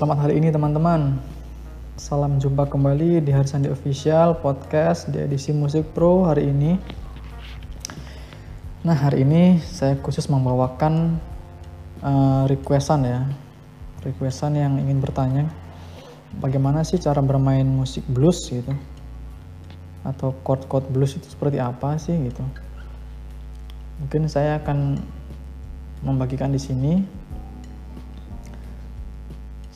selamat 0.00 0.24
hari 0.24 0.40
ini 0.40 0.48
teman-teman. 0.48 1.20
Salam 2.00 2.40
jumpa 2.40 2.64
kembali 2.72 3.20
di 3.20 3.36
Hari 3.36 3.44
Sandi 3.44 3.68
Official 3.68 4.32
Podcast 4.40 5.12
di 5.12 5.20
edisi 5.20 5.52
Musik 5.52 5.92
Pro 5.92 6.24
hari 6.24 6.48
ini. 6.48 6.80
Nah, 8.80 8.96
hari 8.96 9.28
ini 9.28 9.60
saya 9.60 10.00
khusus 10.00 10.24
membawakan 10.32 11.20
uh, 12.00 12.48
requestan 12.48 13.04
ya. 13.04 13.28
Requestan 14.00 14.56
yang 14.56 14.80
ingin 14.80 15.04
bertanya 15.04 15.52
bagaimana 16.40 16.80
sih 16.80 16.96
cara 16.96 17.20
bermain 17.20 17.68
musik 17.68 18.08
blues 18.08 18.40
gitu. 18.48 18.72
Atau 20.00 20.32
chord-chord 20.48 20.88
blues 20.88 21.12
itu 21.20 21.28
seperti 21.28 21.60
apa 21.60 22.00
sih 22.00 22.16
gitu. 22.16 22.40
Mungkin 24.00 24.32
saya 24.32 24.64
akan 24.64 24.96
membagikan 26.00 26.48
di 26.48 26.60
sini 26.64 27.19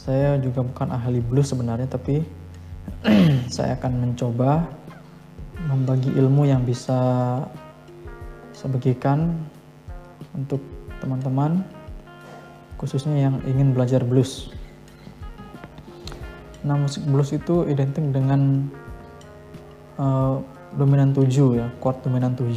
saya 0.05 0.37
juga 0.37 0.61
bukan 0.61 0.93
ahli 0.93 1.25
blues 1.25 1.49
sebenarnya, 1.49 1.89
tapi 1.89 2.21
saya 3.57 3.81
akan 3.81 3.93
mencoba 4.05 4.69
membagi 5.65 6.13
ilmu 6.13 6.45
yang 6.45 6.61
bisa 6.61 7.01
saya 8.53 8.69
bagikan 8.69 9.33
untuk 10.37 10.61
teman-teman, 11.01 11.65
khususnya 12.77 13.17
yang 13.17 13.41
ingin 13.49 13.73
belajar 13.73 14.05
blues. 14.05 14.53
Nah, 16.69 16.77
musik 16.77 17.01
blues 17.09 17.33
itu 17.33 17.65
identik 17.65 18.05
dengan 18.13 18.69
uh, 19.97 20.37
dominan 20.77 21.17
7 21.17 21.33
ya, 21.57 21.73
chord 21.81 21.97
dominan 22.05 22.37
7 22.37 22.53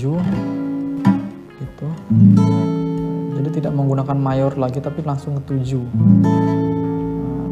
gitu. 1.63 1.87
Jadi 3.39 3.49
tidak 3.63 3.71
menggunakan 3.71 4.19
mayor 4.19 4.51
lagi 4.59 4.83
tapi 4.83 4.99
langsung 4.99 5.39
ke 5.39 5.55
7 5.63 6.66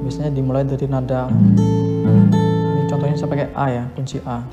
biasanya 0.06 0.38
dimulai 0.38 0.62
dari 0.62 0.86
nada. 0.86 1.26
Ini 1.34 2.86
contohnya 2.86 3.18
saya 3.18 3.26
pakai 3.34 3.50
A 3.58 3.66
ya 3.74 3.84
kunci 3.98 4.22
A. 4.22 4.46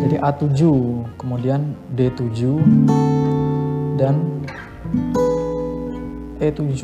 Jadi 0.00 0.16
A7 0.16 0.60
kemudian 1.20 1.76
D7 1.92 2.40
dan 4.00 4.24
E7 6.40 6.80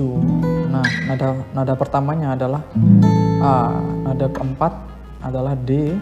nah 0.70 0.84
nada 1.08 1.40
nada 1.56 1.72
pertamanya 1.72 2.36
adalah 2.36 2.60
A. 3.40 3.80
Nada 4.04 4.28
keempat 4.28 4.72
adalah 5.24 5.56
D. 5.56 5.96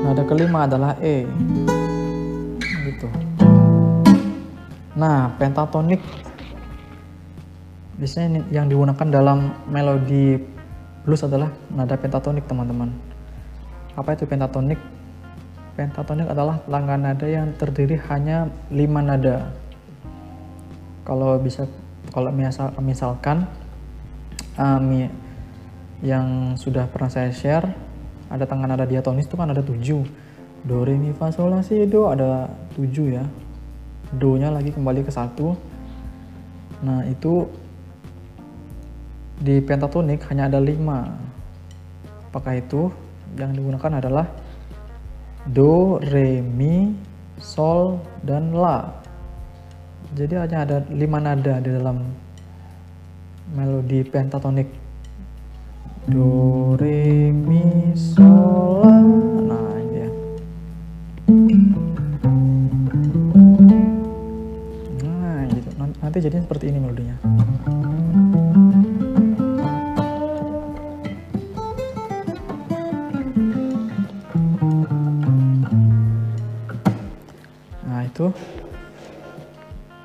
Nada 0.00 0.24
kelima 0.24 0.64
adalah 0.64 0.96
E. 1.04 1.28
Gitu. 2.88 3.08
Nah 4.96 5.28
pentatonik. 5.36 6.00
Biasanya 7.94 8.42
yang 8.50 8.66
digunakan 8.66 9.06
dalam 9.06 9.54
melodi 9.70 10.53
blues 11.04 11.22
adalah 11.24 11.52
nada 11.68 11.94
pentatonik 12.00 12.48
teman-teman. 12.48 12.90
Apa 13.94 14.16
itu 14.16 14.24
pentatonik? 14.24 14.80
Pentatonik 15.76 16.26
adalah 16.26 16.58
pelanggan 16.64 17.04
nada 17.04 17.26
yang 17.28 17.52
terdiri 17.54 18.00
hanya 18.10 18.48
lima 18.72 19.04
nada. 19.04 19.52
Kalau 21.04 21.36
bisa, 21.36 21.68
kalau 22.10 22.32
misal, 22.32 22.72
misalkan 22.80 23.44
um, 24.56 25.08
yang 26.00 26.56
sudah 26.56 26.88
pernah 26.88 27.12
saya 27.12 27.30
share, 27.30 27.68
ada 28.32 28.48
tangan 28.48 28.72
nada 28.72 28.88
diatonis 28.88 29.28
itu 29.28 29.36
kan 29.36 29.52
ada 29.52 29.60
tujuh. 29.60 30.02
Do, 30.64 30.80
re, 30.80 30.96
mi, 30.96 31.12
fa, 31.12 31.28
sol, 31.28 31.52
la, 31.52 31.60
si, 31.60 31.76
do 31.84 32.08
ada 32.08 32.48
tujuh 32.72 33.20
ya. 33.20 33.24
Do-nya 34.16 34.48
lagi 34.48 34.72
kembali 34.72 35.04
ke 35.04 35.12
satu. 35.12 35.52
Nah 36.80 37.04
itu 37.04 37.44
di 39.44 39.60
pentatonik 39.60 40.24
hanya 40.32 40.48
ada 40.48 40.56
lima. 40.56 41.04
Apakah 42.32 42.56
itu? 42.56 42.88
Yang 43.36 43.60
digunakan 43.60 43.92
adalah 44.00 44.24
Do, 45.44 46.00
Re, 46.00 46.40
Mi, 46.40 46.96
Sol, 47.36 48.00
dan 48.24 48.56
La. 48.56 48.88
Jadi 50.16 50.40
hanya 50.40 50.64
ada 50.64 50.76
lima 50.88 51.20
nada 51.20 51.60
di 51.60 51.68
dalam 51.68 52.00
melodi 53.52 54.00
pentatonik. 54.08 54.72
Do, 56.08 56.72
Re, 56.80 57.28
Mi, 57.28 57.92
Sol, 57.92 58.96
La. 59.44 59.60
Nah, 59.60 59.76
ini 59.76 60.00
ya. 60.00 60.10
Nah, 65.04 65.38
gitu. 65.52 65.68
Nanti 65.76 66.16
jadinya 66.24 66.42
seperti 66.48 66.72
ini 66.72 66.80
melodinya. 66.80 67.33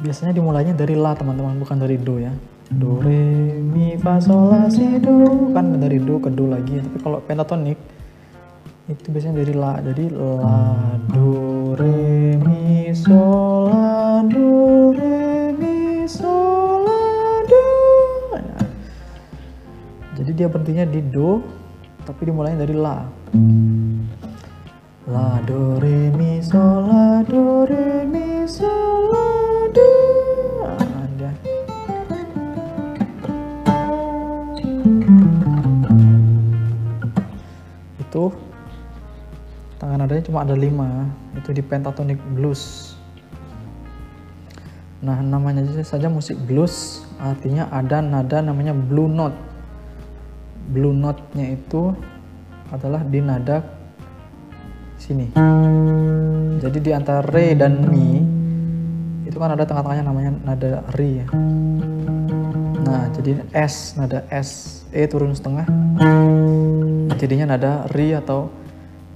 Biasanya 0.09 0.34
dimulainya 0.34 0.74
dari 0.74 0.97
la 0.97 1.14
teman-teman 1.14 1.62
bukan 1.62 1.78
dari 1.86 2.02
do 2.02 2.18
ya. 2.18 2.34
Do 2.74 2.97
re 2.97 3.62
mi 3.62 3.94
fa 3.94 4.18
sol 4.18 4.50
la 4.50 4.66
si 4.66 4.97
do. 4.97 5.53
Kan 5.53 5.78
dari 5.78 6.02
do 6.02 6.18
ke 6.18 6.34
do 6.34 6.50
lagi 6.50 6.81
tapi 6.81 6.97
kalau 6.97 7.22
pentatonik 7.22 7.78
itu 8.90 9.06
biasanya 9.14 9.46
dari 9.46 9.53
la. 9.53 9.78
Jadi 9.86 10.09
la 10.09 10.97
do 11.14 11.78
re 11.78 12.42
mi 12.42 12.90
sol 12.90 13.70
la 13.70 14.25
do 14.25 14.97
re 14.97 15.53
mi 15.53 16.09
sol 16.09 16.90
la 16.90 17.06
do. 17.46 17.66
Jadi 20.18 20.31
dia 20.34 20.50
berhentinya 20.50 20.90
di 20.90 21.06
do 21.06 21.46
tapi 22.02 22.34
dimulainya 22.34 22.66
dari 22.66 22.74
la. 22.74 22.97
La 25.06 25.38
do 25.46 25.78
re 25.78 26.09
mi 26.18 26.41
sol 26.41 26.90
la 26.90 27.22
do 27.22 27.70
re 27.70 28.09
mi 28.09 28.50
sol 28.50 28.88
Itu 38.09 38.34
tangan 39.78 40.02
nadanya 40.02 40.25
cuma 40.25 40.42
ada 40.42 40.58
lima. 40.58 41.06
Itu 41.38 41.53
di 41.53 41.62
pentatonic 41.62 42.18
blues. 42.34 42.97
Nah 45.06 45.22
namanya 45.22 45.64
saja 45.86 46.09
musik 46.09 46.36
blues 46.44 47.06
artinya 47.22 47.70
ada 47.70 48.02
nada 48.02 48.42
namanya 48.42 48.74
blue 48.74 49.06
note. 49.06 49.38
Blue 50.74 50.94
note-nya 50.94 51.53
itu 51.53 51.94
adalah 52.74 53.06
di 53.06 53.22
nada 53.22 53.62
sini. 54.97 55.38
Jadi 56.59 56.78
di 56.81 56.91
antara 56.91 57.22
re 57.29 57.53
dan 57.53 57.85
mi 57.85 58.26
itu 59.29 59.38
kan 59.38 59.53
ada 59.53 59.70
tengah-tengahnya 59.70 60.05
namanya 60.05 60.32
nada 60.44 60.82
re 60.97 61.09
ya. 61.23 61.28
Nah, 62.90 63.06
jadi 63.14 63.46
S, 63.53 63.94
nada 63.94 64.26
S, 64.34 64.82
E 64.90 65.06
turun 65.06 65.38
setengah. 65.38 65.70
Jadinya 67.22 67.53
nada 67.53 67.86
re 67.94 68.18
atau 68.18 68.50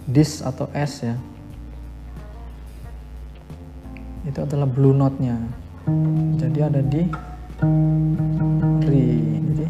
dis 0.05 0.45
atau 0.45 0.69
S 0.77 1.01
ya. 1.01 1.17
Itu 4.29 4.45
adalah 4.45 4.69
blue 4.69 4.93
note-nya. 4.93 5.41
Jadi 6.37 6.59
ada 6.61 6.85
di 6.85 7.01
re. 8.85 9.05
Jadi 9.41 9.65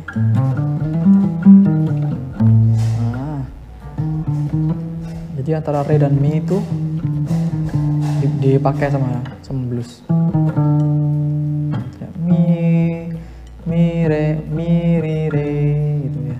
jadi 5.43 5.59
antara 5.59 5.83
re 5.87 5.95
dan 5.99 6.15
mi 6.19 6.43
itu 6.43 6.59
dipakai 8.43 8.91
sama 8.91 9.23
sama 9.43 9.61
blues 9.67 10.03
mi 13.63 14.03
re 14.03 14.43
mi 14.51 14.99
ri 14.99 15.31
re 15.31 15.51
gitu 16.03 16.19
ya. 16.27 16.39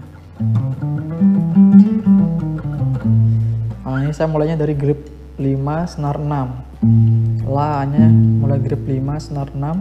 Nah 3.88 4.04
ini 4.04 4.12
saya 4.12 4.28
mulainya 4.28 4.60
dari 4.60 4.76
grip 4.76 5.08
5 5.40 5.88
senar 5.88 6.20
6 6.20 7.48
la 7.48 7.88
nya 7.88 8.12
mulai 8.12 8.60
grip 8.60 8.84
5 8.84 9.24
senar 9.24 9.48
6 9.56 9.80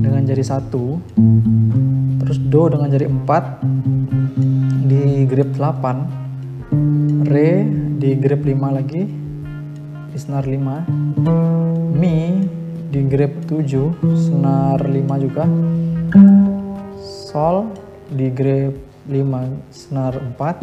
dengan 0.00 0.22
jari 0.24 0.40
1 0.40 2.22
terus 2.24 2.38
do 2.40 2.72
dengan 2.72 2.88
jari 2.88 3.06
4 3.10 4.88
di 4.88 5.28
grip 5.28 5.52
8 5.54 6.22
Re 7.28 7.68
di 8.00 8.16
grip 8.16 8.42
5 8.44 8.56
lagi 8.72 9.04
di 10.08 10.16
senar 10.16 10.48
5 10.48 11.92
Mi 11.92 12.40
di 12.92 13.08
grip 13.08 13.48
7 13.48 13.96
senar 14.12 14.84
5 14.84 15.24
juga. 15.24 15.48
Sol 17.00 17.72
di 18.12 18.28
grip 18.28 18.76
5 19.08 19.72
senar 19.72 20.12
4 20.36 20.60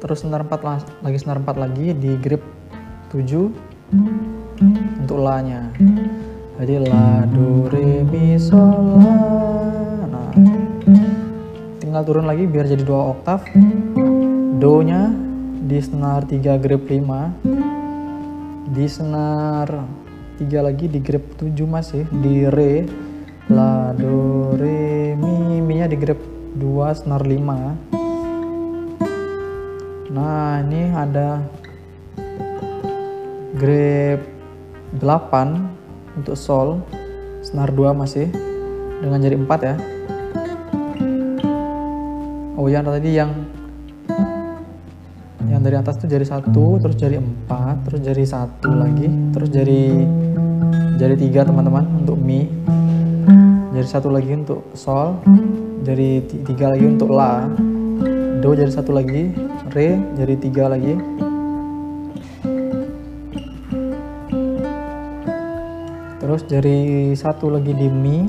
terus 0.00 0.24
senar 0.24 0.48
4 0.48 1.04
lagi 1.04 1.18
senar 1.20 1.36
4 1.44 1.52
lagi 1.52 1.92
di 1.92 2.16
grip 2.16 2.40
7 3.12 3.52
untuk 5.04 5.20
la 5.20 5.36
nya. 5.44 5.68
Jadi 6.56 6.88
la 6.88 7.28
do 7.28 7.68
re 7.68 8.00
mi 8.08 8.40
sol 8.40 9.04
la. 9.04 9.12
Nah 10.08 10.32
tinggal 11.76 12.08
turun 12.08 12.24
lagi 12.24 12.48
biar 12.48 12.64
jadi 12.72 12.80
dua 12.80 13.12
oktav. 13.12 13.44
Do 14.56 14.80
nya 14.80 15.12
di 15.60 15.76
senar 15.76 16.24
3 16.24 16.56
grip 16.56 16.88
5 16.88 17.73
di 18.68 18.88
senar 18.88 19.68
3 20.40 20.48
lagi 20.64 20.88
di 20.88 21.00
grip 21.04 21.36
7 21.36 21.52
masih 21.68 22.08
di 22.08 22.48
re 22.48 22.88
la 23.52 23.92
do 23.92 24.56
re 24.56 25.12
mi 25.18 25.60
mi 25.60 25.74
nya 25.80 25.86
di 25.90 25.96
grip 26.00 26.18
2 26.56 26.96
senar 26.96 27.26
5 27.26 27.34
nah 30.14 30.62
ini 30.64 30.82
ada 30.96 31.42
grip 33.54 34.20
8 34.98 36.18
untuk 36.18 36.34
sol 36.38 36.80
senar 37.44 37.68
2 37.70 37.92
masih 37.92 38.32
dengan 39.04 39.20
jari 39.20 39.36
4 39.36 39.68
ya. 39.68 39.76
Oh 42.56 42.72
yang 42.72 42.86
tadi 42.86 43.10
yang 43.12 43.43
dari 45.64 45.80
atas 45.80 45.96
tuh 45.96 46.04
jari 46.04 46.28
satu 46.28 46.76
terus 46.76 46.92
jari 47.00 47.16
4 47.16 47.88
terus 47.88 48.00
jari 48.04 48.24
satu 48.28 48.68
lagi 48.68 49.08
terus 49.32 49.48
jari 49.48 50.04
jari 51.00 51.16
3 51.16 51.48
teman-teman 51.48 52.04
untuk 52.04 52.20
mi. 52.20 52.44
Jari 53.72 53.88
satu 53.88 54.12
lagi 54.12 54.36
untuk 54.36 54.60
sol 54.76 55.16
jari 55.80 56.20
3 56.20 56.52
lagi 56.68 56.84
untuk 56.84 57.08
la. 57.16 57.48
Do 58.44 58.52
jari 58.52 58.68
satu 58.68 58.92
lagi. 58.92 59.32
Re 59.72 59.96
jari 60.20 60.36
3 60.36 60.68
lagi. 60.68 60.94
Terus 66.20 66.44
jari 66.44 67.16
satu 67.16 67.48
lagi 67.48 67.72
di 67.72 67.88
mi 67.88 68.28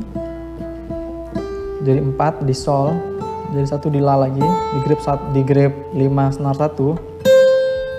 jari 1.83 1.99
4 1.99 2.47
di 2.47 2.55
sol 2.55 2.95
jari 3.51 3.67
satu 3.67 3.91
di 3.91 3.99
la 3.99 4.15
lagi 4.15 4.41
di 4.41 4.79
grip 4.87 5.03
di 5.35 5.41
grip 5.43 5.73
5 5.91 6.35
senar 6.39 6.55
1 6.55 7.14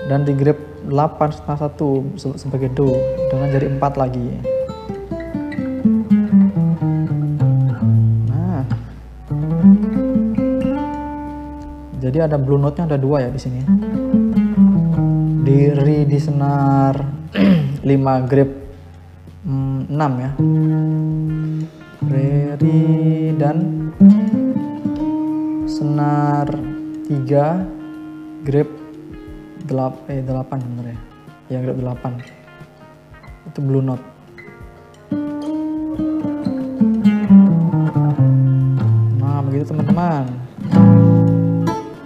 dan 0.05 0.21
di 0.21 0.37
grip 0.37 0.85
8 0.85 0.93
senar 1.33 1.57
1 1.57 2.37
sebagai 2.37 2.69
do 2.77 2.93
dengan 3.33 3.47
jari 3.49 3.67
4 3.73 3.97
lagi. 3.97 4.25
Nah. 8.29 8.63
Jadi 11.97 12.17
ada 12.21 12.37
blue 12.37 12.61
note 12.61 12.77
nya 12.77 12.85
ada 12.85 13.01
dua 13.01 13.25
ya 13.25 13.29
di 13.33 13.41
sini. 13.41 13.61
Di 15.41 15.73
re 15.73 16.05
di 16.05 16.19
senar 16.21 16.93
5 17.81 18.29
grip 18.29 18.51
6 19.43 19.91
ya. 20.23 20.31
Re 22.07 22.37
dan 23.37 23.57
senar 25.67 26.47
3 27.05 28.45
grip 28.47 28.76
8 29.67 30.11
eh 30.11 30.23
8 30.23 30.63
sebenarnya. 30.63 30.99
Ya 31.51 31.59
grip 31.63 31.79
8 31.79 32.47
itu 33.47 33.59
blue 33.63 33.83
note. 33.83 34.03
Nah 39.19 39.39
begitu 39.47 39.71
teman-teman. 39.71 40.27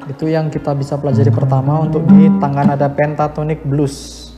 Itu 0.06 0.30
yang 0.30 0.54
kita 0.54 0.78
bisa 0.78 1.02
pelajari 1.02 1.34
pertama 1.34 1.82
untuk 1.82 2.06
di 2.06 2.30
tangga 2.38 2.62
nada 2.62 2.86
pentatonic 2.94 3.66
blues. 3.66 4.30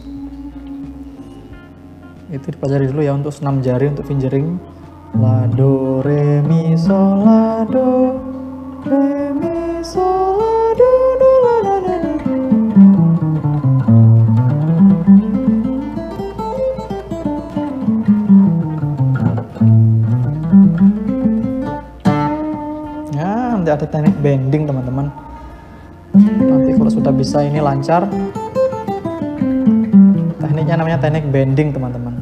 Itu 2.32 2.50
dipelajari 2.50 2.88
dulu 2.90 3.02
ya 3.04 3.14
untuk 3.14 3.36
senam 3.36 3.60
jari 3.60 3.92
untuk 3.92 4.08
fingering. 4.08 4.58
La 5.20 5.46
do 5.46 6.02
re 6.02 6.42
mi 6.42 6.74
sol 6.74 7.22
la 7.22 7.62
do 7.70 8.18
re 8.90 9.23
ada 23.74 23.86
teknik 23.90 24.14
bending 24.22 24.70
teman-teman. 24.70 25.10
Nanti 26.14 26.72
kalau 26.78 26.92
sudah 26.94 27.10
bisa 27.10 27.42
ini 27.42 27.58
lancar. 27.58 28.06
Tekniknya 30.38 30.78
namanya 30.78 31.02
teknik 31.02 31.26
bending 31.34 31.74
teman-teman. 31.74 32.14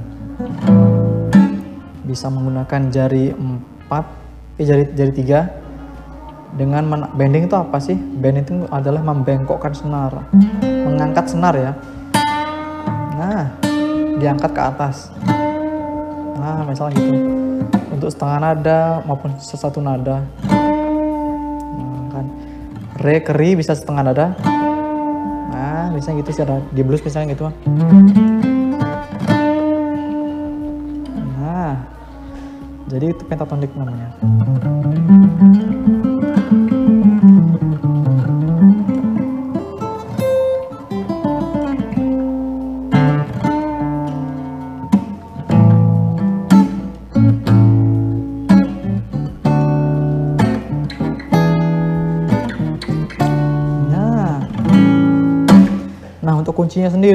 Bisa 2.07 2.31
menggunakan 2.31 2.87
jari 2.87 3.35
4 3.35 4.59
eh 4.59 4.65
jari 4.67 4.83
jari 4.95 5.11
3 5.11 6.55
dengan 6.55 7.07
bending 7.15 7.51
itu 7.51 7.55
apa 7.59 7.77
sih? 7.83 7.95
Bending 7.95 8.43
itu 8.47 8.53
adalah 8.71 9.03
membengkokkan 9.03 9.75
senar. 9.75 10.31
Mengangkat 10.63 11.27
senar 11.27 11.53
ya. 11.59 11.71
Nah 13.19 13.51
diangkat 14.19 14.51
ke 14.55 14.61
atas. 14.63 15.11
Nah 16.39 16.63
misalnya 16.63 16.95
gitu. 16.95 17.19
Untuk 17.91 18.07
setengah 18.07 18.39
nada 18.39 18.79
maupun 19.03 19.35
sesatu 19.37 19.83
nada 19.83 20.23
re 23.01 23.19
keri 23.25 23.57
bisa 23.57 23.73
setengah 23.73 24.03
nada 24.05 24.27
nah 25.51 25.89
misalnya 25.89 26.21
gitu 26.23 26.31
sih 26.37 26.43
ada 26.45 26.61
di 26.71 26.81
blues 26.85 27.01
misalnya 27.01 27.33
gitu 27.33 27.49
Jadi 32.91 33.07
itu 33.07 33.23
pentatonik 33.23 33.71
namanya. 33.71 34.11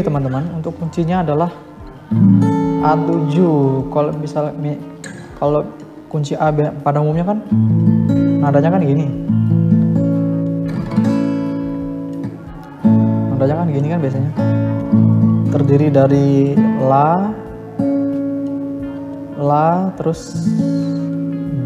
Teman-teman, 0.03 0.45
untuk 0.57 0.77
kuncinya 0.81 1.23
adalah 1.23 1.51
A7. 2.83 3.37
Kalau 3.91 4.11
misalnya 4.17 4.53
kalau 5.37 5.61
kunci 6.07 6.33
A 6.39 6.49
pada 6.81 7.03
umumnya 7.03 7.27
kan 7.27 7.39
nadanya 8.41 8.79
kan 8.79 8.83
gini. 8.85 9.07
Nadanya 13.35 13.55
kan 13.61 13.69
gini 13.69 13.87
kan 13.91 14.01
biasanya. 14.01 14.31
Terdiri 15.53 15.89
dari 15.93 16.57
La 16.85 17.33
La 19.37 19.93
terus 19.99 20.49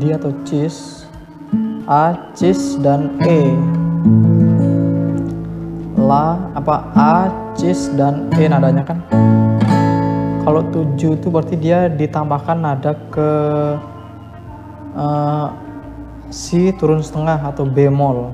D 0.01 0.11
atau 0.11 0.35
Cis 0.43 1.07
A, 1.91 2.33
Cis 2.39 2.79
dan 2.79 3.19
E. 3.23 3.55
La 6.01 6.39
apa 6.55 6.77
A, 6.95 7.15
Cis 7.61 7.93
dan 7.93 8.33
E 8.41 8.49
nadanya 8.49 8.81
kan. 8.89 9.05
Kalau 10.49 10.65
7 10.73 10.97
itu 10.97 11.29
berarti 11.29 11.61
dia 11.61 11.93
ditambahkan 11.93 12.57
nada 12.57 12.97
ke 13.13 13.31
uh, 14.97 15.53
si 16.33 16.73
turun 16.81 17.05
setengah 17.05 17.37
atau 17.37 17.69
bemol. 17.69 18.33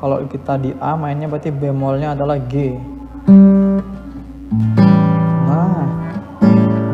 Kalau 0.00 0.24
kita 0.24 0.56
di 0.56 0.72
A 0.80 0.96
mainnya 0.96 1.28
berarti 1.28 1.52
bemolnya 1.52 2.16
adalah 2.16 2.40
G. 2.40 2.80
Nah 5.44 5.84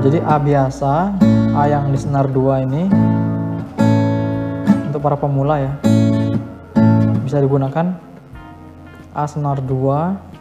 jadi 0.02 0.18
A 0.26 0.42
biasa 0.42 1.14
A 1.54 1.62
yang 1.70 1.94
di 1.94 1.98
senar 2.02 2.26
2 2.26 2.66
ini 2.66 2.90
untuk 4.90 4.98
para 4.98 5.14
pemula 5.14 5.62
ya. 5.62 5.78
Bisa 7.22 7.38
digunakan 7.38 7.94
A 9.14 9.24
senar 9.30 9.62
2 9.62 10.35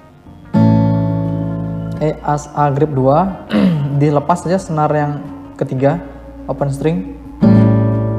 E 2.03 2.11
as 2.27 2.51
A 2.51 2.67
grip 2.75 2.91
2 2.91 3.55
dilepas 4.01 4.43
saja 4.43 4.59
senar 4.59 4.91
yang 4.91 5.23
ketiga 5.55 6.03
open 6.51 6.67
string. 6.67 7.15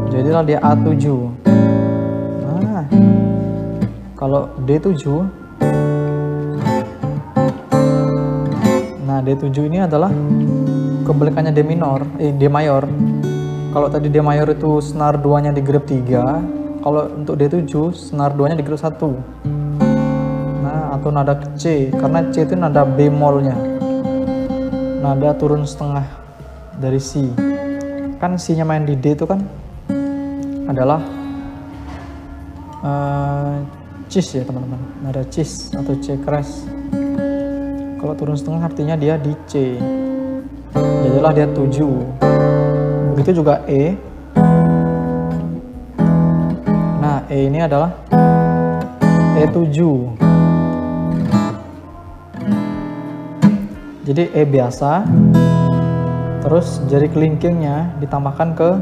Jadilah 0.09 0.43
dia 0.49 0.59
A7 0.65 1.13
nah 2.57 2.85
kalau 4.17 4.49
D7 4.65 5.05
nah 9.05 9.19
D7 9.21 9.57
ini 9.69 9.85
adalah 9.85 10.09
kebalikannya 11.05 11.53
D 11.53 11.61
minor 11.61 12.05
eh 12.17 12.33
D 12.33 12.49
mayor. 12.49 12.89
Kalau 13.77 13.93
tadi 13.93 14.09
D 14.09 14.25
mayor 14.25 14.49
itu 14.49 14.81
senar 14.81 15.21
2 15.21 15.45
nya 15.45 15.51
di 15.53 15.61
grip 15.61 15.85
3 15.85 16.81
kalau 16.81 17.13
untuk 17.13 17.37
D7 17.37 17.69
senar 17.93 18.33
2 18.33 18.53
nya 18.53 18.57
di 18.57 18.65
grip 18.65 18.81
1 18.81 19.46
atau 20.97 21.13
nada 21.13 21.37
C 21.55 21.93
karena 21.93 22.25
C 22.33 22.49
itu 22.49 22.57
nada 22.57 22.83
bemolnya. 22.89 23.55
Nada 25.05 25.37
turun 25.37 25.69
setengah 25.69 26.09
dari 26.81 26.99
C. 26.99 27.29
Kan 28.17 28.41
C 28.41 28.57
nya 28.57 28.65
main 28.65 28.89
di 28.89 28.97
D 28.97 29.13
itu 29.13 29.29
kan 29.29 29.45
adalah 30.67 31.05
uh, 32.81 33.61
cis 34.09 34.41
ya 34.41 34.43
teman-teman. 34.43 34.81
Nada 35.05 35.23
cis 35.29 35.71
atau 35.77 35.95
C 36.01 36.17
keras. 36.25 36.65
Kalau 38.01 38.15
turun 38.17 38.37
setengah 38.37 38.65
artinya 38.65 38.97
dia 38.97 39.21
di 39.21 39.37
C. 39.47 39.77
Jadilah 40.77 41.33
dia 41.33 41.47
7 41.49 43.17
begitu 43.17 43.41
juga 43.41 43.65
E. 43.65 43.97
Nah 47.01 47.25
E 47.33 47.49
ini 47.49 47.65
adalah 47.65 47.97
E7 49.37 50.26
jadi 54.07 54.31
E 54.31 54.47
biasa 54.47 55.03
terus 56.47 56.79
jari 56.87 57.11
kelingkingnya 57.11 57.99
ditambahkan 57.99 58.55
ke 58.55 58.79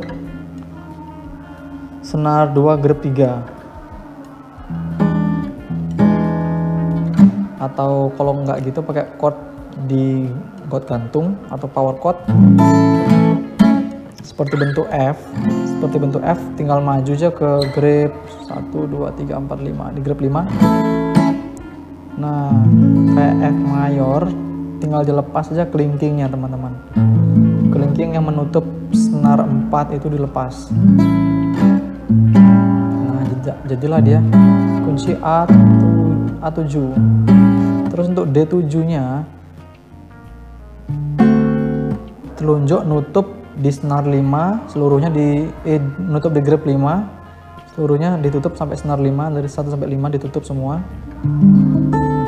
senar 2.04 2.52
2 2.52 2.76
grep 2.84 3.00
3 3.00 3.40
atau 7.56 8.12
kalau 8.20 8.44
nggak 8.44 8.68
gitu 8.68 8.84
pakai 8.84 9.08
chord 9.16 9.32
di 9.88 10.28
chord 10.68 10.84
gantung 10.84 11.40
atau 11.48 11.72
power 11.72 11.96
chord 12.04 12.20
seperti 14.20 14.60
bentuk 14.60 14.84
F 14.92 15.16
seperti 15.64 16.04
bentuk 16.04 16.20
F 16.20 16.36
tinggal 16.60 16.84
maju 16.84 17.08
aja 17.08 17.32
ke 17.32 17.72
grip 17.72 18.12
1 18.52 18.76
2 18.76 18.92
3 18.92 19.40
4 19.40 19.72
5 19.72 19.96
di 19.96 20.04
grip 20.04 20.20
5 20.20 22.20
nah 22.20 22.52
kayak 23.16 23.36
F 23.40 23.56
mayor 23.64 24.43
tinggal 24.84 25.00
dilepas 25.00 25.48
aja 25.48 25.64
kelingkingnya 25.64 26.28
teman-teman. 26.28 26.76
Kelingking 27.72 28.20
yang 28.20 28.28
menutup 28.28 28.68
senar 28.92 29.40
4 29.40 29.96
itu 29.96 30.12
dilepas. 30.12 30.68
Nah 33.00 33.24
jadilah 33.64 34.04
dia 34.04 34.20
kunci 34.84 35.16
A 35.24 35.48
A7 36.44 36.76
Terus 37.88 38.06
untuk 38.12 38.28
D7-nya 38.28 39.24
telunjuk 42.36 42.84
nutup 42.84 43.26
di 43.56 43.70
senar 43.72 44.04
5, 44.04 44.68
seluruhnya 44.68 45.08
di 45.08 45.48
eh, 45.64 45.80
nutup 45.96 46.34
di 46.36 46.44
grip 46.44 46.66
5, 46.66 46.74
seluruhnya 47.72 48.20
ditutup 48.20 48.52
sampai 48.58 48.76
senar 48.76 49.00
5 49.00 49.32
dari 49.32 49.48
1 49.48 49.72
sampai 49.72 49.88
5 49.96 50.14
ditutup 50.20 50.42
semua. 50.44 50.84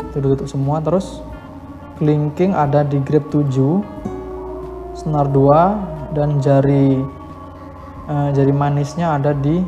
Itu 0.08 0.22
ditutup 0.24 0.48
semua 0.48 0.80
terus 0.80 1.20
kelingking 1.96 2.52
ada 2.52 2.84
di 2.84 3.00
grip 3.00 3.28
7, 3.32 3.52
senar 4.96 5.28
2 5.32 6.14
dan 6.16 6.40
jari 6.40 7.00
eh, 8.08 8.28
jari 8.36 8.52
manisnya 8.52 9.16
ada 9.16 9.32
di 9.32 9.64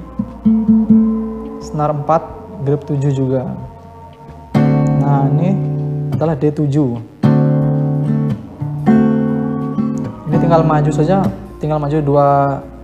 senar 1.60 1.92
4 1.92 2.64
grip 2.64 2.84
7 2.84 3.10
juga. 3.12 3.48
Nah, 5.00 5.24
ini 5.32 5.56
adalah 6.12 6.36
D7 6.36 6.68
ini 10.28 10.36
tinggal 10.36 10.60
maju 10.60 10.90
saja 10.92 11.24
tinggal 11.56 11.80
maju 11.80 11.96
dua 12.04 12.28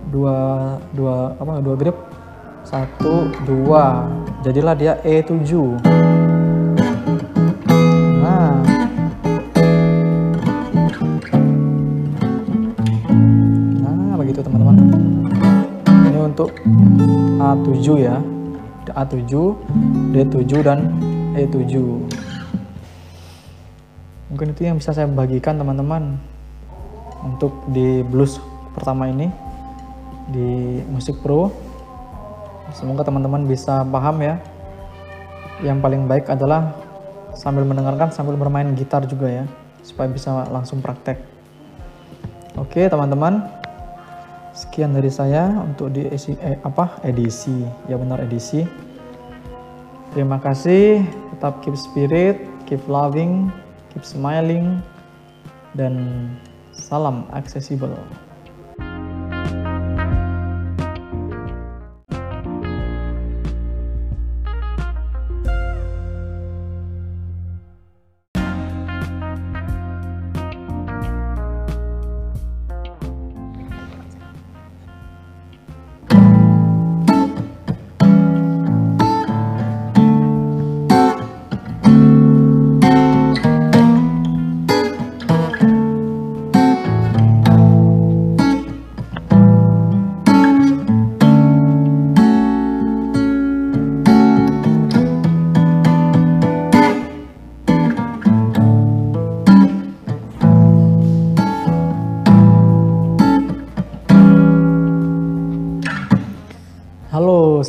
dua 0.09 0.37
dua 0.97 1.37
apa 1.37 1.61
dua 1.61 1.75
grip 1.77 1.93
satu 2.65 3.29
dua. 3.45 4.09
Jadilah 4.41 4.73
dia 4.73 4.93
E7 5.05 5.53
untuk 16.35 16.51
A7 17.39 17.87
ya. 17.95 18.19
A7 18.91 19.33
D7 20.13 20.51
dan 20.61 20.93
E7 21.33 21.73
mungkin 24.35 24.51
itu 24.51 24.67
yang 24.67 24.75
bisa 24.75 24.91
saya 24.91 25.07
bagikan 25.07 25.55
teman-teman 25.55 26.19
untuk 27.23 27.55
di 27.71 28.03
blues 28.03 28.35
pertama 28.75 29.07
ini 29.07 29.31
di 30.27 30.83
musik 30.91 31.23
pro. 31.23 31.55
Semoga 32.75 33.07
teman-teman 33.07 33.47
bisa 33.47 33.87
paham 33.87 34.19
ya. 34.19 34.35
Yang 35.63 35.79
paling 35.79 36.03
baik 36.03 36.27
adalah 36.27 36.75
sambil 37.31 37.63
mendengarkan 37.63 38.11
sambil 38.11 38.35
bermain 38.35 38.75
gitar 38.75 39.07
juga 39.07 39.31
ya 39.31 39.47
supaya 39.87 40.11
bisa 40.11 40.51
langsung 40.51 40.83
praktek. 40.83 41.15
Oke 42.59 42.91
teman-teman 42.91 43.54
sekian 44.55 44.95
dari 44.95 45.11
saya 45.11 45.51
untuk 45.61 45.91
di 45.91 46.07
edisi, 46.07 46.31
eh, 46.39 46.55
apa 46.63 47.03
edisi 47.03 47.67
ya 47.91 47.99
benar 47.99 48.23
edisi 48.23 48.63
terima 50.15 50.39
kasih 50.39 51.03
tetap 51.35 51.59
keep 51.59 51.75
spirit 51.75 52.39
keep 52.63 52.81
loving 52.87 53.51
keep 53.95 54.03
smiling, 54.03 54.83
dan 55.79 55.95
salam 56.75 57.23
aksesibel. 57.31 57.95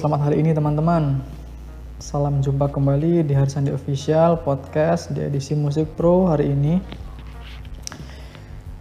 Selamat 0.06 0.22
hari 0.22 0.38
ini 0.38 0.54
teman-teman. 0.54 1.18
Salam 1.98 2.38
jumpa 2.38 2.70
kembali 2.70 3.26
di 3.26 3.34
Hari 3.34 3.50
Sandi 3.50 3.75
Official 3.75 4.38
Podcast 4.38 5.10
di 5.10 5.18
edisi 5.18 5.58
Musik 5.58 5.98
Pro 5.98 6.30
hari 6.30 6.54
ini. 6.54 6.78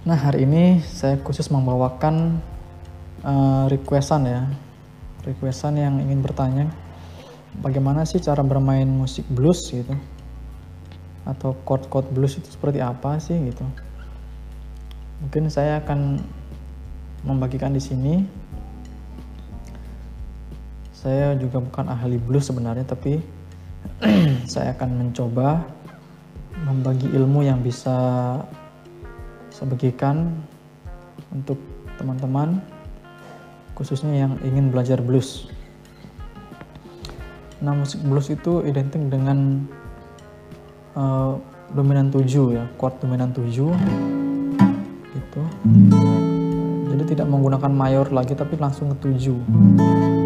Nah, 0.05 0.13
hari 0.21 0.45
ini 0.45 0.85
saya 0.85 1.17
khusus 1.17 1.49
membawakan 1.49 2.37
uh, 3.25 3.65
requestan 3.73 4.29
ya. 4.29 4.45
Requestan 5.25 5.81
yang 5.81 5.97
ingin 5.97 6.21
bertanya 6.21 6.69
bagaimana 7.57 8.05
sih 8.05 8.21
cara 8.21 8.45
bermain 8.45 8.85
musik 8.85 9.25
blues 9.25 9.65
gitu. 9.73 9.97
Atau 11.25 11.57
chord-chord 11.65 12.05
blues 12.13 12.37
itu 12.37 12.53
seperti 12.53 12.85
apa 12.85 13.17
sih 13.17 13.33
gitu. 13.49 13.65
Mungkin 15.25 15.49
saya 15.49 15.81
akan 15.81 16.21
membagikan 17.25 17.73
di 17.73 17.81
sini 17.81 18.44
saya 21.05 21.37
juga 21.37 21.61
bukan 21.61 21.85
ahli 21.85 22.17
blues 22.17 22.49
sebenarnya, 22.49 22.81
tapi 22.81 23.21
saya 24.49 24.73
akan 24.73 25.05
mencoba 25.05 25.61
membagi 26.65 27.05
ilmu 27.13 27.45
yang 27.45 27.61
bisa 27.61 27.93
saya 29.53 29.67
bagikan 29.69 30.33
untuk 31.29 31.61
teman-teman, 32.01 32.57
khususnya 33.77 34.17
yang 34.17 34.33
ingin 34.41 34.73
belajar 34.73 34.97
blues. 34.97 35.45
Nah, 37.61 37.77
musik 37.77 38.01
blues 38.01 38.33
itu 38.33 38.65
identik 38.65 39.05
dengan 39.05 39.61
uh, 40.97 41.37
dominan 41.69 42.09
7 42.09 42.25
ya, 42.49 42.65
chord 42.81 42.97
dominan 42.97 43.29
7 43.29 43.45
gitu. 45.13 45.41
Jadi 46.89 47.03
tidak 47.13 47.29
menggunakan 47.29 47.69
mayor 47.69 48.09
lagi 48.09 48.33
tapi 48.33 48.57
langsung 48.57 48.89
ke 48.97 49.13
7 49.13 50.24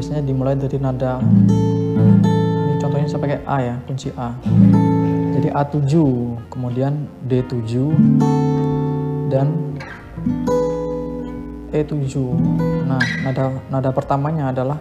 biasanya 0.00 0.24
dimulai 0.24 0.56
dari 0.56 0.80
nada. 0.80 1.20
Ini 1.20 2.80
contohnya 2.80 3.04
saya 3.04 3.20
pakai 3.20 3.38
A 3.44 3.56
ya 3.60 3.74
kunci 3.84 4.08
A. 4.16 4.32
Jadi 5.36 5.52
A7 5.52 5.92
kemudian 6.48 7.04
D7 7.28 7.92
dan 9.28 9.76
E7 11.68 12.16
nah 12.88 12.98
nada 13.28 13.44
nada 13.68 13.90
pertamanya 13.92 14.48
adalah 14.48 14.80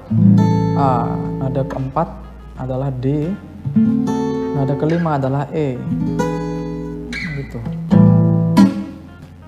A. 0.79 1.19
Nada 1.35 1.67
keempat 1.67 2.07
adalah 2.55 2.88
D. 2.88 3.27
Nada 4.55 4.71
kelima 4.79 5.19
adalah 5.19 5.51
E. 5.51 5.75
Gitu. 7.11 7.59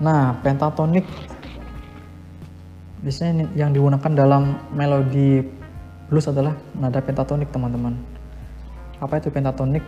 Nah 0.04 0.36
pentatonik 0.44 1.08
biasanya 3.02 3.50
yang 3.58 3.74
digunakan 3.74 4.12
dalam 4.14 4.62
melodi 4.70 5.61
blues 6.12 6.28
adalah 6.28 6.52
nada 6.76 7.00
pentatonik 7.00 7.48
teman-teman. 7.48 7.96
Apa 9.00 9.16
itu 9.16 9.32
pentatonik? 9.32 9.80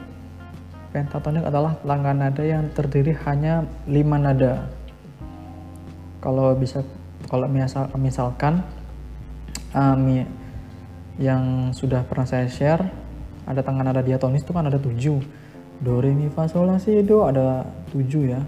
Pentatonik 0.88 1.44
adalah 1.44 1.76
langkah 1.84 2.16
nada 2.16 2.40
yang 2.40 2.72
terdiri 2.72 3.12
hanya 3.28 3.68
lima 3.84 4.16
nada. 4.16 4.72
Kalau 6.24 6.56
bisa, 6.56 6.80
kalau 7.28 7.44
misal, 7.44 7.92
misalkan 8.00 8.64
um, 9.76 10.24
yang 11.20 11.76
sudah 11.76 12.00
pernah 12.08 12.24
saya 12.24 12.48
share, 12.48 12.88
ada 13.44 13.60
tangan 13.60 13.92
nada 13.92 14.00
diatonis 14.00 14.40
itu 14.48 14.56
kan 14.56 14.64
ada 14.64 14.80
tujuh. 14.80 15.20
Do, 15.84 16.00
re, 16.00 16.16
mi, 16.16 16.32
fa, 16.32 16.48
sol, 16.48 16.72
la, 16.72 16.80
si, 16.80 17.04
do 17.04 17.20
ada 17.28 17.68
tujuh 17.92 18.32
ya. 18.32 18.40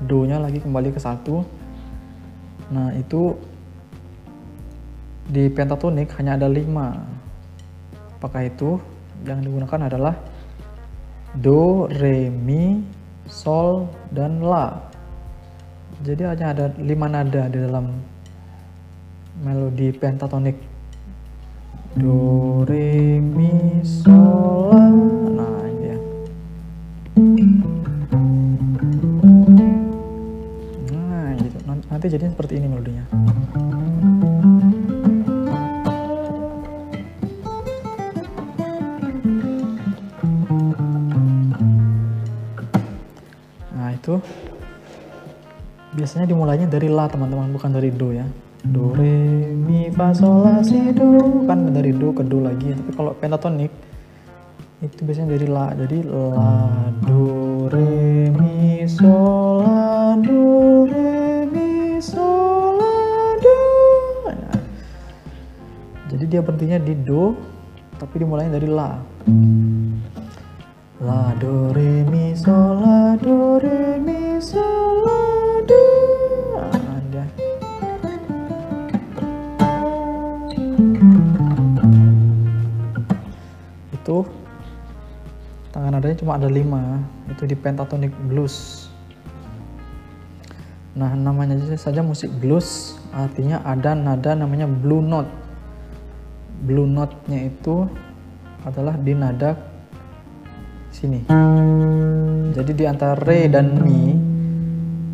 Do-nya 0.00 0.40
lagi 0.40 0.64
kembali 0.64 0.96
ke 0.96 1.00
satu. 1.02 1.44
Nah 2.72 2.96
itu 2.96 3.36
di 5.26 5.50
pentatonik 5.50 6.14
hanya 6.18 6.38
ada 6.38 6.46
lima. 6.46 7.02
Apakah 8.16 8.46
itu 8.46 8.78
yang 9.26 9.42
digunakan 9.42 9.90
adalah 9.90 10.14
do, 11.36 11.90
re, 11.90 12.30
mi, 12.30 12.80
sol, 13.26 13.90
dan 14.14 14.40
la. 14.40 14.86
Jadi 16.06 16.22
hanya 16.22 16.46
ada 16.54 16.66
lima 16.78 17.10
nada 17.10 17.50
di 17.50 17.58
dalam 17.58 17.90
melodi 19.42 19.90
pentatonik. 19.92 20.56
Do, 21.96 22.62
re, 22.68 23.18
mi, 23.18 23.82
sol, 23.82 24.70
la. 25.34 25.42
Nah, 25.42 25.58
ini 25.58 25.74
dia. 25.82 25.98
Nah, 30.94 31.28
gitu. 31.40 31.56
Nanti 31.66 32.06
jadinya 32.06 32.32
seperti 32.32 32.52
ini 32.62 32.66
melodinya. 32.70 33.04
Itu 44.06 44.22
biasanya 45.98 46.30
dimulainya 46.30 46.70
dari 46.70 46.86
la 46.86 47.10
teman-teman 47.10 47.50
bukan 47.50 47.74
dari 47.74 47.90
do 47.90 48.14
ya. 48.14 48.22
Do 48.62 48.94
re 48.94 49.50
mi 49.50 49.90
fa 49.90 50.14
sol 50.14 50.46
la 50.46 50.62
si 50.62 50.94
do. 50.94 51.42
Kan 51.50 51.74
dari 51.74 51.90
do 51.90 52.14
ke 52.14 52.22
do 52.22 52.38
lagi 52.38 52.70
tapi 52.70 52.94
kalau 52.94 53.18
pentatonik 53.18 53.74
itu 54.78 55.02
biasanya 55.02 55.34
dari 55.34 55.46
la. 55.50 55.74
Jadi 55.74 55.98
la 56.06 56.86
do 57.02 57.66
re 57.66 58.30
mi 58.30 58.86
sol 58.86 59.66
la 59.66 60.14
do. 60.22 60.86
Re 60.86 61.50
mi 61.50 61.98
sol 61.98 62.78
la 62.78 62.94
do. 63.42 63.58
Jadi 66.14 66.24
dia 66.30 66.46
berhentinya 66.46 66.78
di 66.78 66.94
do 66.94 67.34
tapi 67.98 68.22
dimulainya 68.22 68.54
dari 68.54 68.70
la 68.70 69.02
La 70.96 71.36
do 71.36 71.76
re 71.76 72.08
mi 72.08 72.32
sol 72.32 72.80
la 72.80 73.20
do 73.20 73.60
re 73.60 74.00
mi 74.00 74.40
sol 74.40 75.04
la 75.04 75.20
do. 75.68 75.84
Ada. 76.72 77.24
Itu 83.92 84.24
tangan 85.68 86.00
nadanya 86.00 86.16
cuma 86.16 86.40
ada 86.40 86.48
lima. 86.48 87.04
Itu 87.28 87.44
di 87.44 87.52
pentatonic 87.52 88.16
blues. 88.32 88.88
Nah 90.96 91.12
namanya 91.12 91.60
saja 91.76 92.00
musik 92.00 92.32
blues 92.40 92.96
artinya 93.12 93.60
ada 93.68 93.92
nada 93.92 94.32
namanya 94.32 94.64
blue 94.64 95.04
note. 95.04 95.28
Blue 96.64 96.88
note-nya 96.88 97.52
itu 97.52 97.84
adalah 98.64 98.96
di 98.96 99.12
nada 99.12 99.65
sini. 100.96 101.20
Jadi 102.56 102.72
di 102.72 102.84
antara 102.88 103.12
re 103.12 103.52
dan 103.52 103.76
mi 103.84 104.16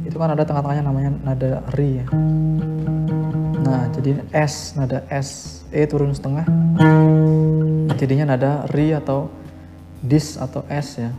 itu 0.06 0.14
kan 0.14 0.30
ada 0.30 0.46
tengah-tengahnya 0.46 0.84
namanya 0.86 1.10
nada 1.26 1.66
re 1.74 1.88
ya. 1.98 2.06
Nah, 3.62 3.90
jadi 3.90 4.22
S, 4.30 4.78
nada 4.78 5.02
S, 5.10 5.62
E 5.74 5.82
turun 5.90 6.14
setengah. 6.14 6.46
Jadinya 7.98 8.38
nada 8.38 8.66
re 8.70 8.94
atau 8.94 9.26
dis 9.98 10.38
atau 10.38 10.62
S 10.70 11.02
ya. 11.02 11.10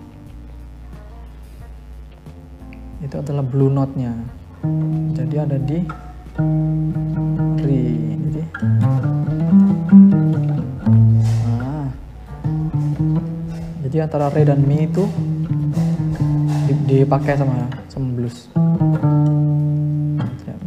Itu 3.03 3.19
adalah 3.19 3.43
blue 3.43 3.67
note-nya. 3.67 4.15
Jadi 5.11 5.35
ada 5.35 5.59
di 5.59 5.79
re. 7.59 7.83
Jadi 8.15 8.43
jadi 13.83 14.07
antara 14.07 14.31
re 14.31 14.47
dan 14.47 14.63
mi 14.63 14.87
itu 14.87 15.03
dipakai 16.87 17.35
sama 17.35 17.67
sama 17.91 18.15
blues. 18.15 18.47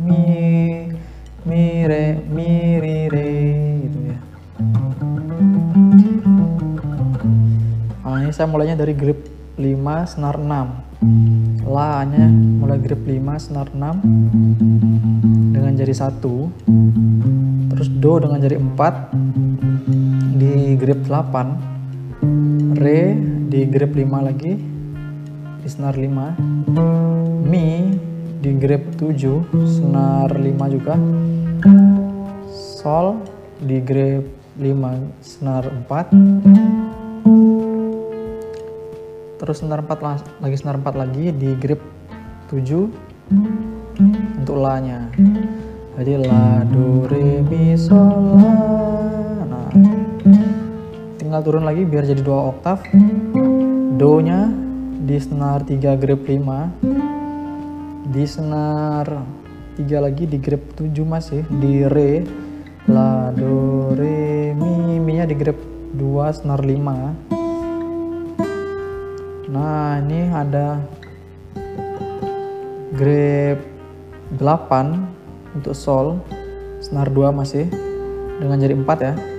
Mi 0.05 0.93
mi 1.49 1.65
re 1.89 2.21
mi 2.29 2.77
ri 2.77 3.09
re 3.09 3.33
gitu 3.89 3.99
ya. 4.13 4.21
Awalnya 8.05 8.37
saya 8.37 8.53
mulainya 8.53 8.77
dari 8.77 8.93
grip 8.93 9.33
5 9.57 10.13
senar 10.13 10.37
6 10.37 11.65
la 11.65 12.05
nya 12.05 12.29
mulai 12.29 12.77
grip 12.77 13.01
5 13.01 13.17
senar 13.41 13.73
6 13.73 15.57
dengan 15.57 15.73
jari 15.73 15.97
1 15.97 17.73
terus 17.73 17.89
do 17.97 18.13
dengan 18.21 18.45
jari 18.45 18.61
4 18.61 20.37
di 20.37 20.77
grip 20.77 21.09
8 21.09 21.76
Re 22.77 23.15
di 23.47 23.69
grip 23.69 23.95
5 23.95 24.29
lagi. 24.29 24.53
Di 25.63 25.69
senar 25.69 25.95
5 25.99 27.45
Mi 27.47 27.91
di 28.43 28.51
grip 28.59 28.95
7 28.99 29.47
senar 29.67 30.31
5 30.35 30.75
juga. 30.75 30.95
Sol 32.51 33.21
di 33.63 33.81
grip 33.81 34.37
5 34.57 35.21
senar 35.21 35.69
4 35.69 36.17
terus 39.37 39.61
senar 39.61 39.85
4 39.85 40.41
lagi 40.41 40.57
senar 40.57 40.81
4 40.81 40.97
lagi 40.97 41.29
di 41.29 41.53
grip 41.61 41.85
7 42.49 42.89
untuk 44.41 44.57
la 44.57 44.81
nya 44.81 45.13
jadi 46.01 46.25
la 46.25 46.65
do 46.65 47.05
re 47.05 47.45
mi 47.45 47.77
sol 47.77 48.41
la 49.45 49.69
tinggal 51.37 51.53
turun 51.53 51.69
lagi 51.69 51.85
biar 51.85 52.09
jadi 52.09 52.25
dua 52.25 52.49
oktav. 52.49 52.81
Do 54.01 54.25
nya 54.25 54.49
di 55.05 55.21
senar 55.21 55.69
3 55.69 56.01
grip 56.01 56.25
5 56.25 58.09
di 58.09 58.25
senar 58.25 59.05
3 59.77 59.85
lagi 60.01 60.25
di 60.25 60.41
grip 60.41 60.73
7 60.81 60.97
masih 61.05 61.45
di 61.61 61.85
re. 61.85 62.25
La 62.89 63.29
do 63.37 63.93
re 63.93 64.57
mi 64.57 64.97
mi 64.97 65.21
nya 65.21 65.29
di 65.29 65.37
grip 65.37 65.61
2 65.93 66.41
senar 66.41 66.65
5 66.65 69.53
nah 69.53 70.01
ini 70.01 70.33
ada 70.33 70.81
grip 72.97 73.61
8 74.41 75.53
untuk 75.53 75.77
sol 75.77 76.17
senar 76.81 77.13
2 77.13 77.29
masih 77.29 77.69
dengan 78.41 78.57
jari 78.57 78.73
4 78.73 78.89
ya 79.05 79.36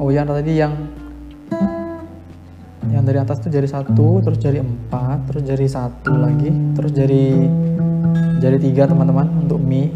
oh 0.00 0.08
yang 0.08 0.24
tadi 0.24 0.56
yang 0.56 0.72
yang 2.88 3.04
dari 3.04 3.20
atas 3.20 3.44
tuh 3.44 3.52
jari 3.52 3.68
satu 3.68 4.24
terus 4.24 4.40
jari 4.40 4.64
empat 4.64 5.28
terus 5.28 5.44
jari 5.44 5.68
satu 5.68 6.16
lagi 6.16 6.48
terus 6.72 6.90
jari 6.96 7.44
jari 8.40 8.56
tiga 8.56 8.88
teman-teman 8.88 9.28
untuk 9.44 9.60
mi. 9.60 9.92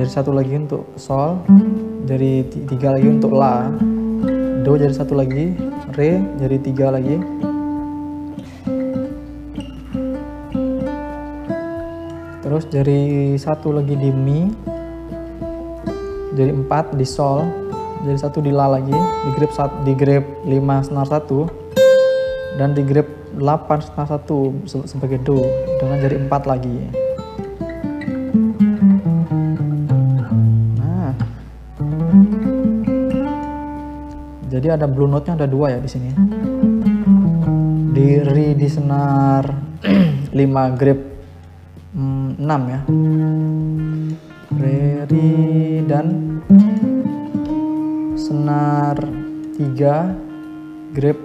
Jari 0.00 0.08
satu 0.08 0.32
lagi 0.32 0.56
untuk 0.56 0.88
sol 0.96 1.44
jari 2.08 2.48
tiga 2.48 2.96
lagi 2.96 3.08
untuk 3.12 3.36
la. 3.36 3.68
Do 4.64 4.80
jari 4.80 4.96
satu 4.96 5.12
lagi 5.12 5.52
re 5.92 6.16
jari 6.40 6.56
tiga 6.64 6.88
lagi. 6.88 7.20
Terus 12.40 12.64
jari 12.72 13.36
satu 13.36 13.76
lagi 13.76 13.94
di 13.94 14.08
mi 14.08 14.48
jari 16.32 16.56
empat 16.56 16.96
di 16.96 17.04
sol 17.04 17.59
jadi 18.00 18.16
satu 18.16 18.40
di 18.40 18.48
la 18.48 18.64
lagi 18.64 18.96
di 18.96 19.30
grip 19.36 19.52
satu 19.52 19.84
di 19.84 19.92
grip 19.92 20.24
5 20.48 20.88
senar 20.88 21.04
satu 21.04 21.44
dan 22.56 22.72
di 22.72 22.80
grip 22.80 23.20
8 23.36 23.44
senar 23.86 24.06
satu 24.08 24.56
sebagai 24.66 25.20
do 25.20 25.44
dengan 25.76 25.96
jari 26.00 26.16
4 26.16 26.50
lagi. 26.50 26.76
Nah. 30.80 31.12
Jadi 34.50 34.66
ada 34.66 34.88
blue 34.90 35.06
note 35.06 35.30
nya 35.30 35.38
ada 35.38 35.46
dua 35.46 35.76
ya 35.76 35.78
di 35.78 35.90
sini. 35.90 36.10
Di 37.94 38.08
re 38.18 38.56
di 38.56 38.68
senar 38.68 39.44
5 40.34 40.80
grip 40.80 41.00
6 41.94 42.48
ya. 42.48 42.80
Re 44.50 44.80
ri 45.06 45.28
dan 45.86 46.06
senar 48.30 48.94
3 49.58 50.94
grip 50.94 51.18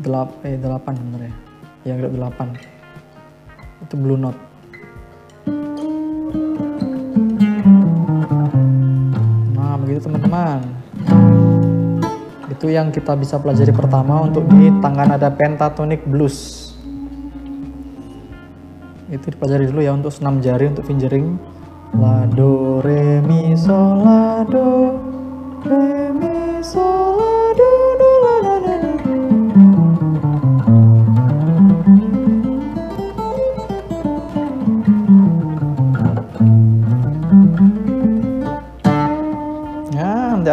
8 0.00 0.48
eh 0.48 0.56
8 0.56 0.64
bener 0.96 1.28
ya 1.28 1.34
ya 1.92 1.94
grip 2.00 2.16
8 2.16 2.76
itu 3.84 3.94
blue 4.00 4.16
note. 4.16 4.40
Nah 9.52 9.76
begitu 9.76 10.08
teman-teman. 10.08 10.64
Itu 12.48 12.72
yang 12.72 12.88
kita 12.88 13.12
bisa 13.20 13.36
pelajari 13.36 13.76
pertama 13.76 14.24
untuk 14.24 14.48
di 14.48 14.72
tangga 14.80 15.04
nada 15.04 15.28
pentatonic 15.28 16.02
blues. 16.08 16.72
Itu 19.12 19.36
dipelajari 19.36 19.68
dulu 19.68 19.80
ya 19.84 19.92
untuk 19.92 20.10
senam 20.10 20.40
jari 20.40 20.72
untuk 20.72 20.88
fingering. 20.88 21.36
La 22.00 22.24
do 22.26 22.80
re 22.82 23.20
mi 23.22 23.54
sol 23.54 24.02
la 24.02 24.42
do 24.48 24.96
re 25.62 25.95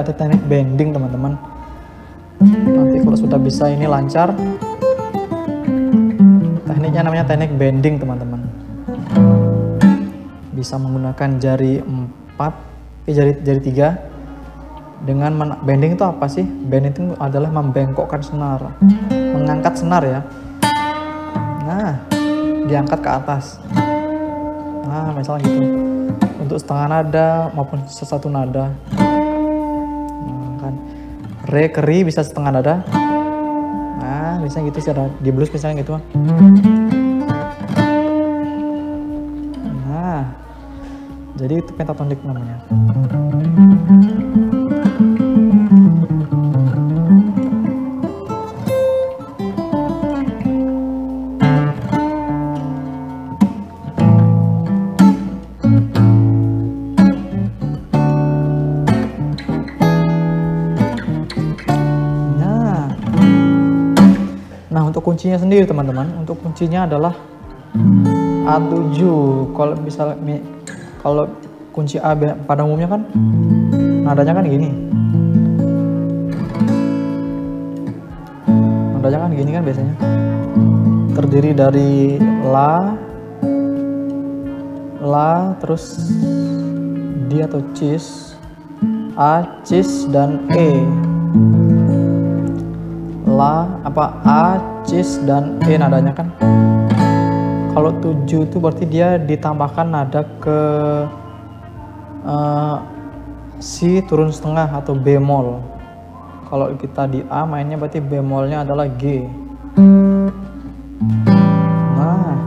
ada 0.04 0.12
teknik 0.12 0.44
bending 0.52 0.92
teman-teman. 0.92 1.40
Nanti 2.44 3.00
kalau 3.00 3.16
sudah 3.16 3.40
bisa 3.40 3.72
ini 3.72 3.88
lancar. 3.88 4.36
Tekniknya 6.68 7.08
namanya 7.08 7.24
teknik 7.24 7.56
bending 7.56 7.96
teman-teman. 8.04 8.44
Bisa 10.52 10.76
menggunakan 10.76 11.40
jari 11.40 11.80
4 11.80 13.08
eh, 13.08 13.14
jari 13.16 13.32
jari 13.48 13.62
3 13.64 15.08
dengan 15.08 15.56
bending 15.64 15.96
itu 15.96 16.04
apa 16.04 16.28
sih? 16.28 16.44
Bending 16.44 16.92
itu 16.92 17.04
adalah 17.16 17.48
membengkokkan 17.48 18.20
senar. 18.20 18.76
Mengangkat 19.12 19.80
senar 19.80 20.04
ya. 20.04 20.20
Nah 21.64 21.96
diangkat 22.68 23.00
ke 23.00 23.10
atas. 23.10 23.56
Nah 24.84 25.16
misalnya 25.16 25.48
gitu. 25.48 25.68
Untuk 26.44 26.60
setengah 26.60 26.88
nada 26.92 27.48
maupun 27.56 27.80
sesatu 27.88 28.28
nada 28.28 28.76
re 31.54 31.70
ke 31.70 31.86
ri 31.86 32.02
bisa 32.02 32.26
setengah 32.26 32.52
nada. 32.58 32.76
Nah 34.02 34.42
misalnya 34.44 34.76
gitu 34.76 34.80
sih 34.84 34.94
di 35.24 35.32
blues 35.32 35.48
misalnya 35.48 35.88
gitu 35.88 35.96
nah 39.88 40.28
jadi 41.40 41.64
itu 41.64 41.72
pentatonik 41.72 42.20
namanya 42.28 42.60
kuncinya 65.24 65.40
sendiri 65.40 65.64
teman-teman, 65.64 66.20
untuk 66.20 66.36
kuncinya 66.44 66.84
adalah 66.84 67.16
A7. 68.44 69.00
Kalau 69.56 69.80
misal 69.80 70.20
mi- 70.20 70.44
kalau 71.00 71.32
kunci 71.72 71.96
A 71.96 72.12
pada 72.44 72.68
umumnya 72.68 72.92
kan 72.92 73.08
nadanya 74.04 74.36
kan 74.36 74.44
gini. 74.44 74.68
Nadanya 79.00 79.20
kan 79.24 79.32
gini 79.32 79.50
kan 79.56 79.64
biasanya. 79.64 79.96
Terdiri 81.16 81.56
dari 81.56 82.20
la, 82.44 82.92
la, 85.00 85.56
terus 85.64 86.04
di 87.32 87.40
atau 87.40 87.64
cis, 87.72 88.36
a, 89.16 89.64
cis 89.64 90.04
dan 90.12 90.52
e 90.52 90.84
la 93.24 93.72
apa 93.88 94.20
a 94.28 94.73
cis 94.94 95.18
dan 95.26 95.58
e 95.66 95.74
nadanya 95.74 96.14
kan. 96.14 96.30
Kalau 97.74 97.90
7 97.98 98.30
itu 98.46 98.62
berarti 98.62 98.86
dia 98.86 99.18
ditambahkan 99.18 99.90
nada 99.90 100.22
ke 100.38 100.60
eh, 102.22 102.78
si 103.58 104.06
turun 104.06 104.30
setengah 104.30 104.70
atau 104.70 104.94
bemol 104.94 105.66
kalau 106.46 106.78
kita 106.78 107.10
di 107.10 107.26
A 107.26 107.42
mainnya 107.50 107.82
berarti 107.82 107.98
bemolnya 107.98 108.62
adalah 108.62 108.86
G. 108.86 109.26
Nah 111.98 112.38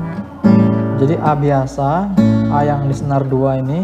jadi 1.02 1.18
A 1.18 1.34
biasa 1.34 2.14
A 2.54 2.58
yang 2.62 2.86
di 2.86 2.94
senar 2.94 3.26
2 3.26 3.62
ini 3.66 3.82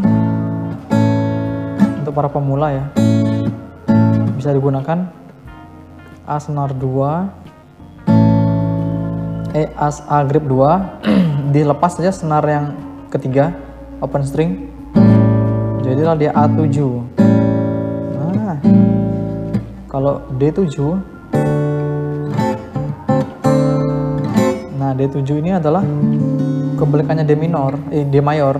untuk 1.98 2.14
para 2.14 2.30
pemula 2.30 2.70
ya 2.70 2.86
bisa 4.38 4.54
digunakan 4.54 5.10
A 6.30 6.38
senar 6.38 6.70
2 6.70 7.41
E 9.52 9.68
as 9.76 10.00
A 10.08 10.24
grip 10.24 10.48
2 10.48 11.04
dilepas 11.54 11.92
saja 11.92 12.08
senar 12.08 12.40
yang 12.48 12.72
ketiga 13.12 13.52
open 14.00 14.24
string. 14.24 14.72
Jadilah 15.84 16.16
dia 16.16 16.32
A7 16.32 16.80
nah 18.16 18.56
kalau 19.92 20.24
D7 20.40 20.72
nah 24.80 24.96
D7 24.96 25.28
ini 25.36 25.52
adalah 25.52 25.84
kebalikannya 26.80 27.28
D 27.28 27.36
minor 27.36 27.76
eh 27.92 28.08
D 28.08 28.24
mayor. 28.24 28.56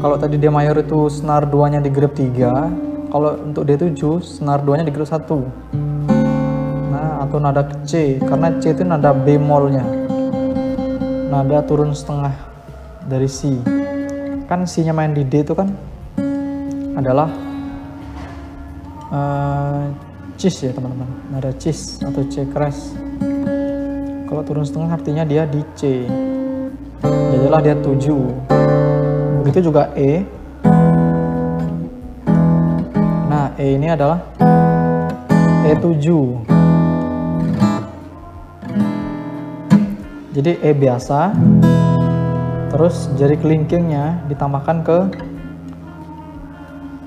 Kalau 0.00 0.16
tadi 0.16 0.40
D 0.40 0.48
mayor 0.48 0.80
itu 0.80 1.12
senar 1.12 1.44
2 1.44 1.72
nya 1.76 1.80
di 1.84 1.92
grip 1.92 2.16
3 2.16 3.12
kalau 3.12 3.36
untuk 3.44 3.68
D7 3.68 3.92
senar 4.24 4.64
2 4.64 4.80
nya 4.80 4.84
di 4.88 4.92
grip 4.94 5.04
1 5.04 5.20
Nah, 5.76 5.87
atau 7.28 7.36
nada 7.36 7.60
C, 7.84 8.16
karena 8.24 8.56
C 8.56 8.72
itu 8.72 8.88
nada 8.88 9.12
bemolnya. 9.12 9.84
Nada 11.28 11.60
turun 11.60 11.92
setengah 11.92 12.32
dari 13.04 13.28
C. 13.28 13.60
Kan 14.48 14.64
C-nya 14.64 14.96
main 14.96 15.12
di 15.12 15.28
D 15.28 15.44
itu 15.44 15.52
kan 15.52 15.68
adalah 16.96 17.28
eh, 19.12 19.84
cis 20.40 20.56
ya 20.64 20.72
teman-teman. 20.72 21.04
Nada 21.28 21.52
cis 21.52 22.00
atau 22.00 22.24
C 22.32 22.48
keras. 22.48 22.96
Kalau 24.24 24.40
turun 24.40 24.64
setengah 24.64 24.96
artinya 24.96 25.28
dia 25.28 25.44
di 25.44 25.60
C. 25.76 26.08
Jadilah 27.04 27.60
dia 27.60 27.76
7. 27.76 29.44
Begitu 29.44 29.68
juga 29.68 29.92
E. 29.92 30.24
Nah, 33.28 33.52
E 33.60 33.76
ini 33.76 33.92
adalah 33.92 34.24
E7. 35.68 36.57
Jadi 40.38 40.54
E 40.62 40.70
biasa, 40.70 41.34
terus 42.70 43.10
jari 43.18 43.34
kelingkingnya 43.42 44.22
ditambahkan 44.30 44.86
ke 44.86 44.98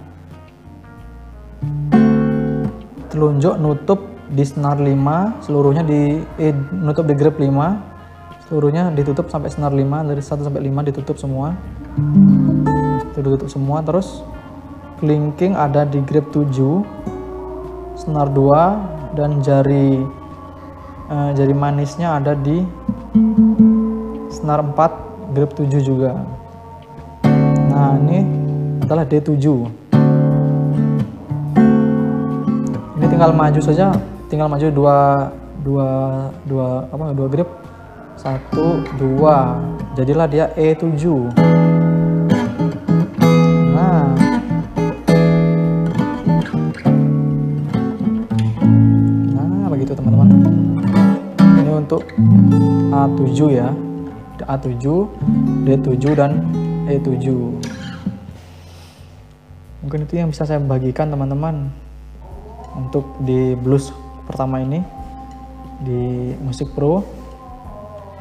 telunjuk 3.11 3.59
nutup 3.59 3.99
di 4.31 4.47
senar 4.47 4.79
5 4.79 5.43
seluruhnya 5.43 5.83
di 5.83 6.23
eh, 6.39 6.55
nutup 6.71 7.03
di 7.03 7.15
grip 7.19 7.35
5 7.35 7.91
seluruhnya 8.47 8.91
ditutup 8.95 9.27
sampai 9.27 9.51
senar 9.51 9.75
5 9.75 10.07
dari 10.07 10.23
1 10.23 10.47
sampai 10.47 10.61
5 10.67 10.87
ditutup 10.91 11.15
semua. 11.15 11.55
Itu 13.11 13.19
ditutup 13.23 13.47
semua 13.47 13.79
terus 13.79 14.23
kelingking 15.01 15.57
ada 15.57 15.81
di 15.81 15.97
grip 16.05 16.29
7 16.29 16.85
senar 17.97 18.29
2 18.29 19.17
dan 19.17 19.41
jari 19.41 20.05
uh, 21.09 21.33
jari 21.33 21.57
manisnya 21.57 22.21
ada 22.21 22.37
di 22.37 22.61
senar 24.29 24.61
4 24.61 25.33
grip 25.33 25.57
7 25.57 25.81
juga. 25.81 26.21
Nah 27.73 27.97
ini 27.97 28.21
adalah 28.85 29.01
D7 29.01 29.41
ini 33.01 33.05
tinggal 33.09 33.33
maju 33.33 33.57
saja 33.57 33.97
tinggal 34.29 34.45
maju 34.45 34.69
dua 34.69 34.97
dua 35.65 35.89
dua 36.45 36.85
apa 36.93 37.09
dua 37.17 37.25
grip 37.25 37.49
satu 38.13 38.85
dua. 39.01 39.57
Jadilah 39.97 40.29
dia 40.29 40.45
E7 40.53 41.01
untuk 51.91 52.07
A7 52.95 53.51
ya. 53.51 53.67
A7 54.47 54.79
D7 55.67 56.05
dan 56.15 56.31
E7 56.87 57.29
mungkin 59.83 59.99
itu 60.07 60.13
yang 60.17 60.31
bisa 60.31 60.47
saya 60.47 60.57
bagikan 60.57 61.11
teman-teman 61.11 61.67
untuk 62.79 63.05
di 63.27 63.53
blues 63.59 63.91
pertama 64.23 64.63
ini 64.63 64.79
di 65.83 66.31
musik 66.39 66.71
pro. 66.71 67.03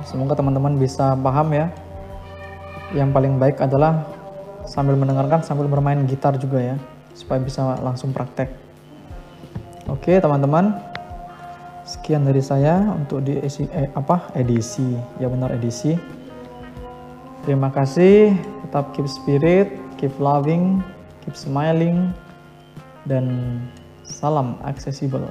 Semoga 0.03 0.35
teman-teman 0.35 0.75
bisa 0.75 1.15
paham 1.15 1.55
ya. 1.55 1.71
Yang 2.91 3.15
paling 3.15 3.39
baik 3.39 3.63
adalah 3.63 4.03
sambil 4.67 4.99
mendengarkan 4.99 5.47
sambil 5.47 5.71
bermain 5.71 6.03
gitar 6.11 6.35
juga 6.43 6.59
ya 6.59 6.77
supaya 7.15 7.39
bisa 7.39 7.79
langsung 7.87 8.11
praktek. 8.11 8.51
Oke 9.87 10.19
teman-teman 10.19 10.90
sekian 11.91 12.23
dari 12.23 12.39
saya 12.39 12.87
untuk 12.95 13.27
di 13.27 13.43
eh, 13.43 13.91
apa 13.99 14.31
edisi. 14.39 14.95
Ya 15.19 15.27
benar 15.27 15.51
edisi. 15.51 15.99
Terima 17.43 17.75
kasih. 17.75 18.31
Tetap 18.63 18.95
keep 18.95 19.11
spirit 19.11 19.91
keep 20.01 20.17
loving 20.17 20.81
keep 21.21 21.37
smiling 21.37 22.17
dan 23.05 23.29
salam 24.01 24.57
accessible 24.65 25.29